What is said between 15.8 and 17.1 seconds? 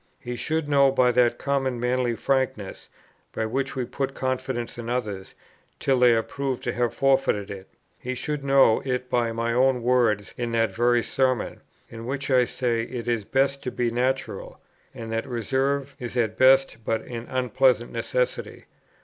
is at best but